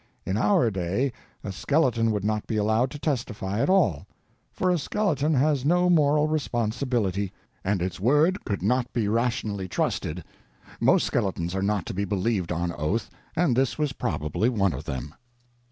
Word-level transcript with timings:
In 0.25 0.35
our 0.35 0.71
day 0.71 1.13
a 1.43 1.51
skeleton 1.51 2.09
would 2.09 2.25
not 2.25 2.47
be 2.47 2.57
allowed 2.57 2.89
to 2.89 2.97
testify 2.97 3.59
at 3.61 3.69
all, 3.69 4.07
for 4.51 4.71
a 4.71 4.79
skeleton 4.79 5.35
has 5.35 5.63
no 5.63 5.91
moral 5.91 6.27
responsibility, 6.27 7.31
and 7.63 7.83
its 7.83 7.99
word 7.99 8.43
could 8.43 8.63
not 8.63 8.91
be 8.93 9.05
believed 9.07 9.31
on 9.53 9.59
oath, 9.59 9.59
and 10.01 10.17
this 10.17 10.17
was 10.17 10.17
probably 10.17 10.29
one 10.29 10.53
of 10.65 10.71
them. 10.71 10.79
Most 10.79 11.05
skeletons 11.05 11.53
are 11.53 11.61
not 11.61 11.85
to 11.85 11.93
be 11.93 12.03
believed 12.03 12.51
on 12.51 12.71
oath, 12.71 13.11
and 13.35 13.55
this 13.55 13.77
was 13.77 13.93
probably 13.93 14.49
one 14.49 14.73
of 14.73 14.85
them. 14.85 15.13